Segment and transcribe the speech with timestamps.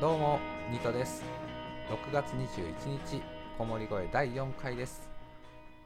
[0.00, 0.38] どうも
[0.70, 1.24] ニトです。
[1.90, 3.20] 6月21日
[3.58, 5.10] こもり声第4回です、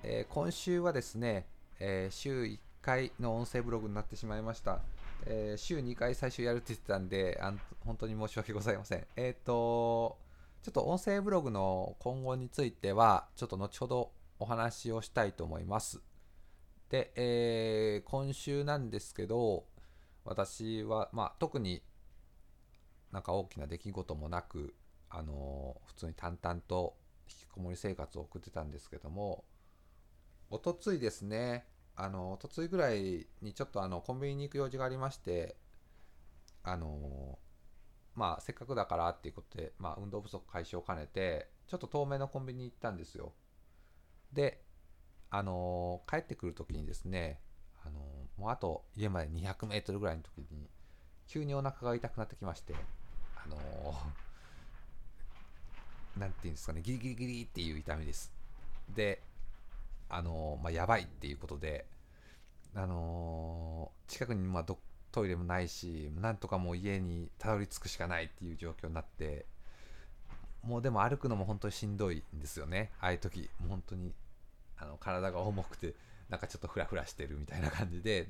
[0.03, 1.46] えー今週はですね、
[1.81, 4.81] えー週1回の音声ブログになってしまいました、
[5.25, 9.07] えー週2回最初やるって言ってたんであん本当に申し訳ございません。
[9.17, 10.19] えっ、と
[10.63, 16.03] ちょっと音声ブログの今後についてはちょっと後ほどお話をしたいと思います。
[16.91, 19.64] で、え今週なんですけど
[20.27, 21.83] 私は、まあ、特に
[23.12, 24.75] なんか大きな出来事もなく、
[25.11, 26.96] あの普通に淡々と
[27.29, 29.44] 引きこもり生活を送ってたんですけども
[30.50, 31.66] おとついですね
[31.96, 35.56] あのおとついぐらいにちょっとあのコンビニに行く用事がありまして
[36.62, 37.38] あの
[38.14, 43.32] まあせっかくだからっていうことで、まあ、運動不足解消を兼ねてちょっと遠めのコンビニに行ったんですよ。
[44.32, 44.62] で
[45.30, 47.41] あの帰ってくる時にですね
[47.84, 48.00] あの
[48.38, 50.70] もうあと家まで200メートルぐらいの時に
[51.26, 52.74] 急にお腹が痛くなってきまして
[53.44, 58.30] あのーなんていうんですかねギリギリギリっていう痛みです。
[58.94, 59.22] で
[60.10, 61.86] あのーまあやばいっていうことで
[62.74, 64.78] あのー近くにまあど
[65.10, 69.46] トイレもないしなんとかもう家にたどり着くしかないっていう状況になって
[70.62, 72.90] もうでも歩くのも本当にしんどいんですよね。
[73.00, 74.12] ああいう時もう本当に
[74.78, 75.94] あの体が重くて
[76.28, 78.28] なんかちょっとフラフラしてるみたいな感じで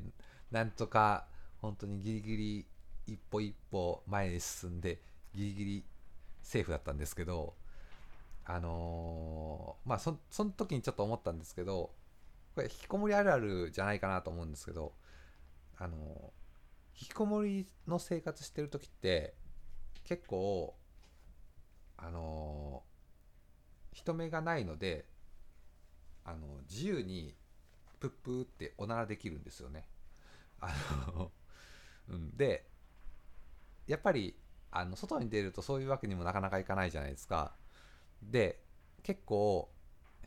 [0.50, 1.27] なんとか
[1.60, 2.66] 本当にギリギリ
[3.06, 5.00] 一歩一歩前に進んで
[5.34, 5.84] ギリギリ
[6.42, 7.55] セーフだったんですけど
[8.45, 11.92] あのーまあそその時にちょっと思ったんですけど
[12.55, 14.92] これ引きこもりあるあるじゃないかなと思うんですけど
[15.78, 16.30] あのー
[16.95, 19.34] 引きこもりの生活してる時って
[20.05, 20.75] 結構
[21.97, 22.92] あのー
[23.97, 25.05] 人目がないので
[26.25, 27.34] あの自由に
[28.00, 29.89] プップーっておならできるんですよね。
[30.61, 30.73] あ
[31.17, 31.30] の
[32.08, 32.67] うん、で
[33.87, 34.37] やっぱり
[34.70, 37.53] あの外に出るとそういうわけにもなかなかいかないじゃないですか。
[38.23, 38.61] で
[39.03, 39.69] 結構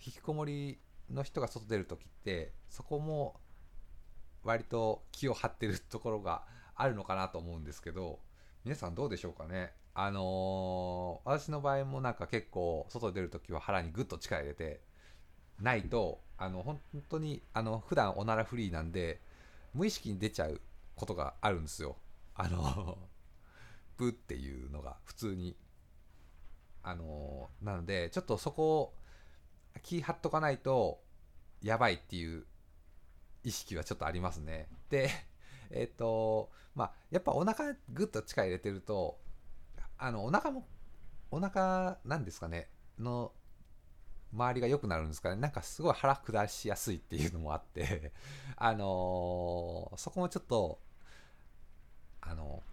[0.05, 0.79] 引きこもり
[1.09, 3.39] の人が外出る時ってそこも
[4.43, 6.43] 割と気を張ってるところが
[6.75, 8.19] あるのかなと思うんですけど
[8.63, 9.71] 皆さんどうでしょうかね？
[9.93, 14.81] あのー私の場合もなんか結構外出る時は腹にグッと力入れて
[15.61, 19.21] ないとあの本当にあの普段おならフリーなんで
[19.73, 20.59] 無意識に出ちゃう
[20.95, 21.95] ことがあるんですよ
[22.35, 22.97] あの
[23.97, 25.55] プっていうのが普通に
[26.83, 28.93] あのなのでちょっとそこを
[29.81, 31.01] 気張っとかないと
[31.61, 32.45] やばいっていう
[33.43, 34.67] 意識はちょっとありますね。
[34.89, 35.09] で
[35.71, 39.17] えっ、とまあやっぱお腹グッと力入れてると
[39.97, 40.67] あのお腹も
[41.31, 42.69] お腹なんですかね
[42.99, 43.31] の
[44.33, 45.37] 周りが良くなるんですかね。
[45.37, 48.11] なんかすごい腹下しやすいっていうのもあって
[48.57, 50.79] あのーそこもちょっと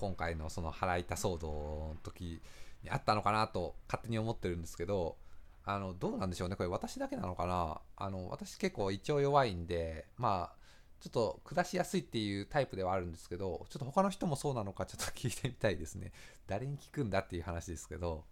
[0.03, 2.43] 今回のその腹痛騒動の時
[2.83, 5.17] にあったのかなと勝手に思ってるんですけど
[5.65, 6.57] あのどうなんでしょうね。
[6.57, 7.81] これ私だけなのかな。
[7.97, 10.57] あの私結構胃腸弱いんでまあ
[10.99, 16.11] ちょっと下しやすいっていうタイプではあるんですけどちょっと他の人もそうなのかちょっと聞いてみたいですね。
[16.49, 18.25] 誰に聞くんだっていう話ですけど。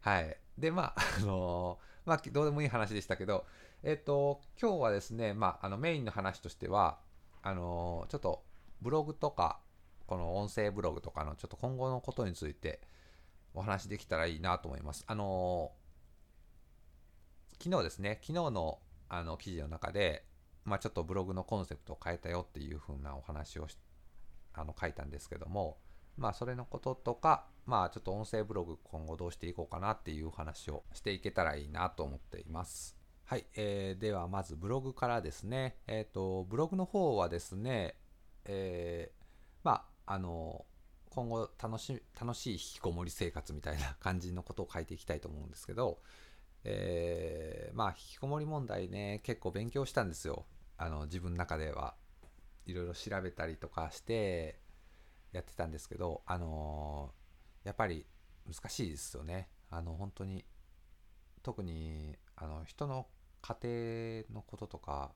[0.00, 0.36] はい。
[0.58, 3.46] でまああのまあどうでもいい話でしたけど
[3.82, 6.98] えっ、と今日はですねまああのメインの話としては
[7.42, 8.44] あのちょっと
[8.82, 9.60] ブログとか
[10.06, 12.80] この音声ブログとかのちょっと今後のことについて
[13.54, 15.04] お話できたらいいなと思います。
[15.06, 15.72] あの
[17.62, 18.78] 昨日ですね、昨日の
[19.08, 20.24] あの記事の中で、
[20.64, 23.68] まあ、ちょっとブログのコンセプトを変えたよっていう風なお話を
[24.54, 25.78] あの書いたんですけども、
[26.16, 32.96] まあ、それのこととか、まあ、ちょっと音声ブログ今後どうしていこうかなっていう話をしていけたらいいなと思っています。
[33.24, 37.96] はい、えーではまずブログからですね、えっ、と、ブログの方はですね、
[38.44, 39.24] えー
[39.64, 40.64] まあ、あの、
[41.10, 46.00] 今後楽し楽しい引きこもり生活みたいな感じのことを書いていきたいと思うんですけど、
[46.64, 50.46] えーまあ引きこもり問題ね結構勉強したんですよ。
[50.78, 51.94] あの自分の中では。
[52.66, 54.58] いろいろ調べたりとかして
[55.32, 58.06] やってたんですけどあのーやっぱり
[58.46, 59.48] 難しいですよね。
[59.70, 60.44] あの本当に
[61.42, 63.06] 特にあの人の
[63.42, 65.12] 家庭のこととか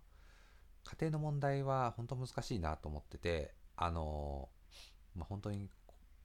[0.84, 4.57] 家庭の問題は本当難しいなと思っててあのー
[5.18, 5.68] まあ、本当に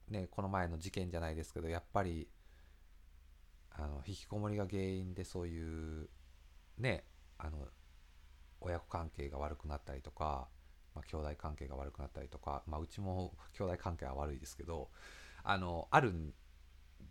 [0.08, 2.28] ねこの前の事件じゃないですけどやっぱり
[3.70, 6.08] あの引きこもりが原因でそういう
[6.78, 7.04] ね
[7.38, 7.68] あの
[8.60, 10.48] 親子関係が悪くなったりとか、
[10.94, 14.88] まあ、兄弟関係が悪くなったりとか、まあ、うちも兄弟関係は悪いですけど
[15.42, 16.32] あのあるん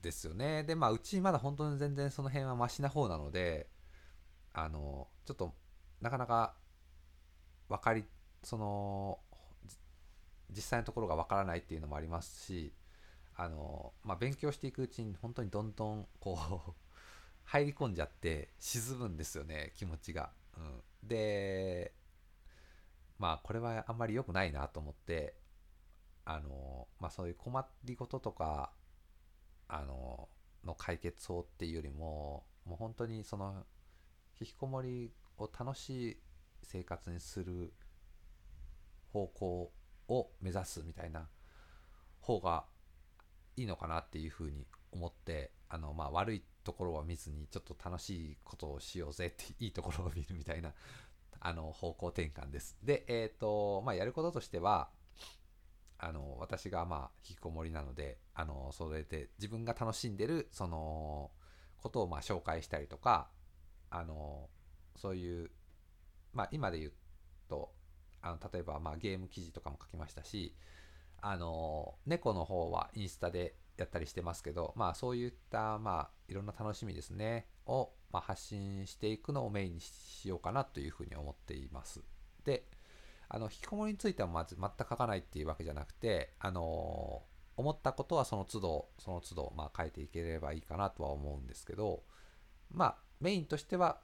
[0.02, 0.64] ですよね。
[0.64, 3.68] でまあうちまだ本当に全然その辺はマシな方なので
[4.54, 5.54] あのちょっと
[6.02, 6.56] なかなか
[7.70, 8.06] 分かり
[8.44, 9.20] その
[10.56, 12.74] 実際のところが分からないっていうのもありますし
[13.36, 16.74] あの、まあ、勉強していくうちに本当にどんどんこう
[17.46, 20.32] 入り込んじゃって沈むんですよね気持ちが。
[20.58, 21.94] うん、で
[23.18, 25.36] まあこれはあんまり良くないなと思って
[26.26, 28.72] あの、まあ、そういう困りごととか
[29.68, 30.30] あの
[30.64, 33.66] の解決法っていうよりももう本当にその
[34.40, 36.18] 引きこもりを楽しい
[36.64, 37.74] 生活にする
[39.12, 39.72] 方向
[40.08, 41.28] を目指すみたいな
[42.22, 42.66] 方が
[43.56, 50.72] いいのかなっていうふうに思ってあの、まあ、悪いところは見ずにちょっと楽しいことをしようぜっていいところを見るみたいな
[51.40, 52.78] あの方向転換です。
[52.82, 54.90] で、えっ、ー、とまあ、やることとしては
[55.98, 61.32] あの私がまあ引きこもりなのであのそれで自分が楽しんでるその
[61.78, 63.30] ことをまあ紹介したりとか
[63.90, 64.50] あの
[64.96, 65.52] そういう、
[66.34, 66.94] まあ、今で言う
[67.48, 67.72] と
[68.24, 70.56] あの例えばまあゲーム記事とかも書きましたし
[71.22, 82.02] あの猫の方はインスタでやったりしてますけど、まあ、そういったまあいろんな楽しみですねをまあ発信していくのをメインにしようかなというふうに思っています。
[82.44, 82.66] で
[83.30, 87.24] あの引きこもりについてはまず全く書かないっていうわけじゃなくてあの
[87.56, 92.04] 思ったことはその都度その都度まあ変えていければいいかなとは思うんですけど
[92.72, 94.02] まあメインとしては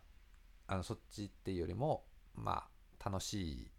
[0.67, 2.63] あのそっちっていうよりもま
[2.99, 3.71] あ楽しい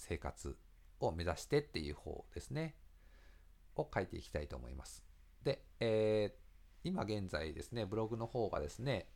[0.00, 0.56] 生活
[1.00, 2.76] を目指してっていう方ですね。
[3.76, 5.04] を書いていきたいと思います。
[5.44, 9.08] で、えー、今現在ですねブログの方がですね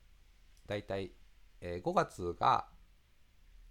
[0.67, 1.13] だいたい
[1.61, 2.69] 5月が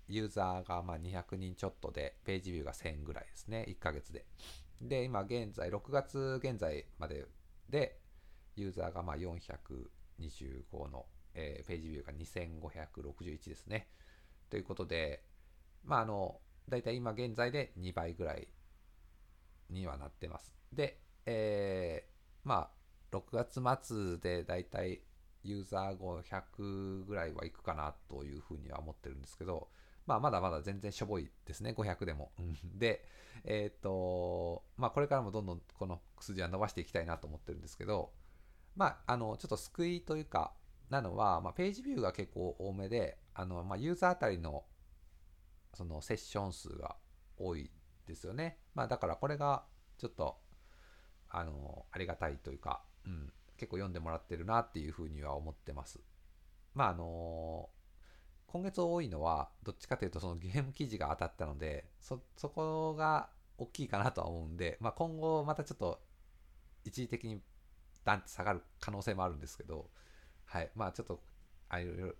[0.07, 4.25] ユーザーがま200人ちょっとでページビューが1000ぐらいですね1ヶ月で。
[4.87, 7.25] で、今現在、6月現在まで
[7.69, 7.99] で、
[8.55, 13.87] ユーザーがま425の、えー、ページビューが2561ですね。
[14.49, 15.23] ということで、
[15.83, 16.39] まあ、あの、
[16.69, 18.47] だいたい今現在で2倍ぐらい
[19.69, 20.53] にはなってます。
[20.71, 22.69] で、えー、ま
[23.11, 25.01] あ、6月末でだいたい
[25.43, 29.69] ユーザー500ぐらいはいくかなというふうには思ってるんですけど、
[30.05, 32.31] まあ、まだまだ全然しょぼいですね、500でも。
[32.75, 33.05] で、
[33.45, 38.13] えっ、ー、と、まあ、これからもどんどんこの数字は伸ばしていきたいなと思ってるんですけど、
[38.75, 40.55] まあ、あの、ちょっと救いというか、
[40.89, 44.65] なのは、まあ、ページビューが結構多めで、あの、まあ、ユーザーあたりの、
[45.73, 46.95] そのセッション数が
[47.37, 47.71] 多い
[48.07, 48.59] ですよね。
[48.75, 49.65] まあ、だからこれが、
[49.97, 50.37] ちょっと、
[51.29, 55.99] あの、ありがたいというか、うん、結構読んでもらってるなっていうふうには思ってます。
[56.73, 57.69] まあ、あの
[58.47, 66.01] 今月多いのは、どっちかというとそのゲーム記事が当たったので、そ、そこが大きいかなとは思うんで、まあ、今後またちょっと
[66.83, 67.41] 一時的に
[68.03, 69.89] ダンって下がる可能性もあるんですけど、
[70.45, 70.69] はい。
[70.75, 71.21] まあちょっと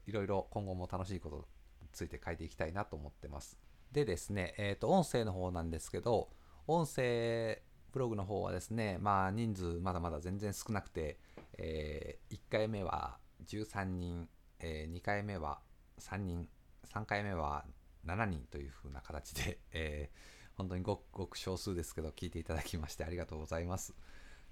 [0.06, 1.48] いろいろ今後も楽しいこと
[1.94, 3.58] ついて書いていきたいなと思ってます。
[3.92, 6.30] でですね、えっ、ー、と、音声の方なんですけど、
[6.68, 7.62] 音声
[7.92, 11.20] ブログの方はですね、まあ人数まだまだ全然少なくて、
[11.58, 14.28] えー、1回目は13人、
[14.60, 15.60] えー、2回目は
[16.00, 16.50] 3人、
[16.92, 17.66] 3回目は
[18.06, 23.94] 7人という風な形で、えー、本当にごくごく少数ですけど、聞いていただきましてありがとうございます。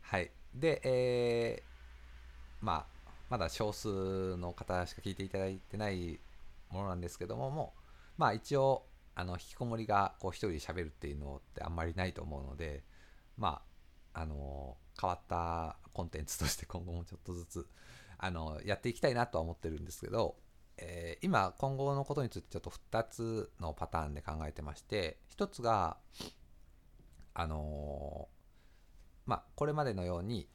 [0.01, 0.31] はい。
[0.53, 6.19] で、えー、まあ、まだ少数の方しか聞いていただいてない
[6.71, 7.73] ものなんですけども、も
[8.17, 12.83] まあ一応、あの、引きこもりがこう一人で喋るっていうのってあんまりないと思うので、
[13.37, 13.61] ま
[14.13, 17.67] あ、あの、変わったコンテンツ として今後もちょっとずつ、
[18.17, 20.37] あの、やっていきたいなとは思ってるんですけど、
[20.77, 25.97] えー、今今後のことについてちょっと2つのパターンで考えてまして1つが
[27.33, 30.49] あのー、まあこれまでのように、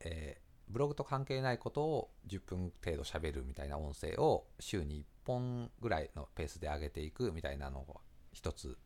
[0.00, 7.94] えー、ブログと関係ないことを10分程度喋るみたいな音声を週に1本ぐらいのペースで上げていくみたいなのが
[8.34, 8.76] 1つ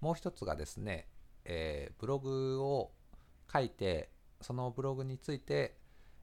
[0.00, 1.08] もう1つがですね、
[1.44, 2.92] えブログを
[3.52, 5.76] 書いてそのブログについて、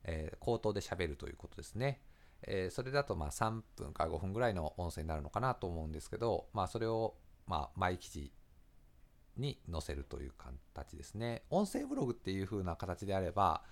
[0.03, 2.01] え口頭で喋るということですね。
[2.43, 8.31] えー、それだとまあ3分か5分ぐらいの音声になるのかなと思うんですけど、まあ、それをまあ毎記事
[9.37, 10.31] に載せるという
[10.73, 11.43] 形ですね。
[11.49, 13.63] 音声ブログっていう風な形であれば、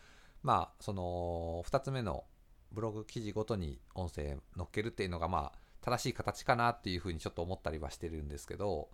[0.44, 2.26] まあ、その2つ目の
[2.72, 8.90] ブログ記事ごとに音声載っけるっていうのがまあ正しい形かなっていう風にちょっと思ったりはしてるんですけど、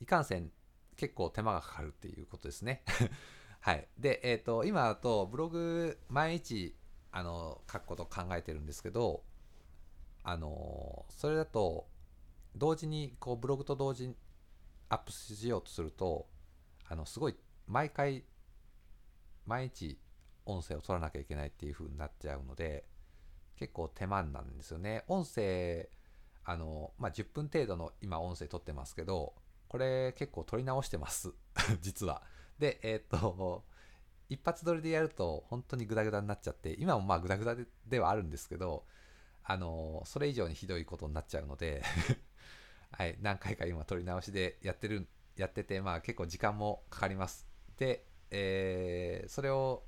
[0.00, 0.50] いかんせん
[0.96, 2.82] 結構手間がかかるっていうことですね。
[3.60, 3.88] はい。
[3.98, 6.76] で、えっ、ー、と、今だとブログ毎日
[7.12, 9.22] あの書くこと考えてるんですけど
[10.24, 11.86] あのそれだと
[12.56, 14.16] 同時にこうブログと同時に
[14.88, 16.26] アップしようとすると
[16.88, 17.36] あのすごい
[17.66, 18.24] 毎回
[19.46, 19.98] 毎日
[20.46, 22.84] 音声を取らなきゃいけないっていう風になっちゃうので
[23.56, 25.88] 結構手間なんですよね音声
[26.44, 29.34] あの、まあ、10分程度の今音声取ってますけど
[29.68, 31.32] これ結構取り直してます。
[31.80, 32.22] 実は。
[32.58, 33.64] でえっ、ー、と
[34.28, 38.86] 一発撮りでやると本当にグダグダになっちゃって今もまあグダグダでではあるんですけど
[39.44, 41.82] あのそれ以上にひどいことになっちゃうので
[42.92, 47.46] はい、何回か今撮り直しでやってるやってて、まあ、結構時間もかかります。
[47.78, 49.84] で、えー、それを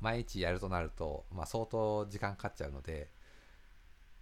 [0.00, 3.10] 毎日やるとなると、まあ、相当時間かかっちゃうので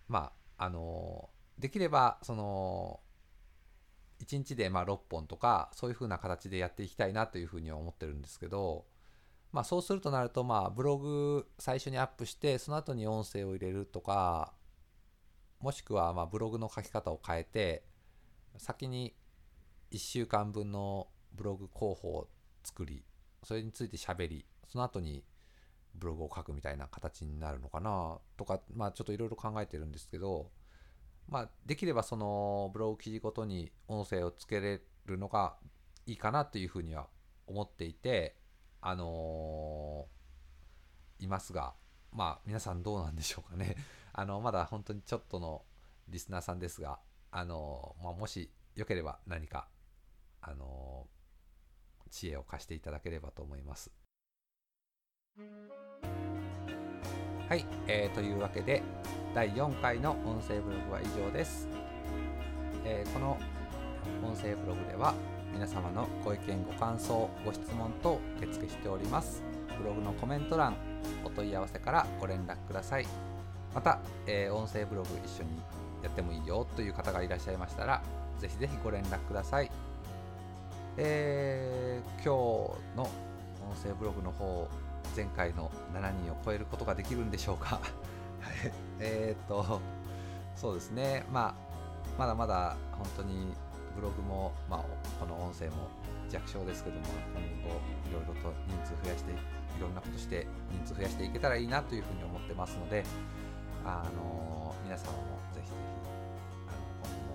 [0.08, 3.00] まああのできればその
[4.24, 8.86] 1日でま6本とかそういう風な形でやっていきたいなというふうには思ってるんですけど、
[9.52, 14.52] まあ、そうするとなるとまあブログ最初にアップしてその後に音声を入れるとか
[15.60, 17.84] もしくはまブログの書き方を変えて
[18.56, 19.14] 先に
[19.92, 22.28] 1週間分のブログ候補を
[22.64, 23.04] 作り
[23.42, 25.24] それについて喋りその後に
[25.94, 30.50] ブログを書くみたいな形になるのかなとかまあちょっといろいろ考えてるんですけど
[31.28, 35.56] まあできればそのブログ記事ごとに音声をつけれるのが
[36.06, 37.08] いいかなというふうには
[37.46, 38.36] 思っていて
[38.80, 41.74] あのー、いますが
[42.12, 43.76] まあ皆さんどうなんでしょうかね
[44.12, 45.64] あのまだ本当にちょっとの
[46.08, 46.98] リスナーさんですが
[47.30, 49.68] あのまあ、もしよければ何か
[50.40, 51.06] あの
[52.10, 54.07] 知恵を貸していただければと思います。
[57.48, 58.82] はい、えー、というわけで
[59.34, 61.66] 第4回の音声ブログは以上です。
[62.84, 63.38] えー、この
[64.22, 65.14] 音声ブログでは
[65.52, 69.42] 皆様のご意見ご感想ご質問等受付しております
[69.78, 70.76] ブログのコメント欄
[71.24, 73.06] お問い合わせからご連絡ください
[73.74, 75.60] また、えー、音声ブログ一緒に
[76.02, 78.02] やってもいいよという方がいらっしゃいましたら、
[78.38, 79.70] ぜひぜひご連絡ください。
[80.96, 84.68] えー、今日の音声ブログの方、
[85.18, 87.80] 前回の7人を超えることができるんでしょうか。
[89.00, 89.80] えっと、
[90.54, 91.54] そうですね、まあ、
[92.16, 93.52] まだまだ本当に
[93.96, 94.84] ブログも、まあ、
[95.18, 95.88] この音声も
[96.28, 99.34] 弱小ですけども、今後いろいろと人数増やして、い
[99.80, 103.04] ろんなことして人数増やしていけたらいいなというふうに思ってますので、
[103.84, 105.18] あの皆様も
[105.52, 105.72] ぜひぜひ
[106.68, 107.34] あの今後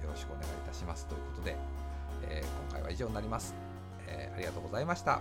[0.00, 1.54] もよろしくお願いいたしますということで、
[2.22, 3.54] えー、今回は以上になります、
[4.06, 5.20] えー、ありがとうございました。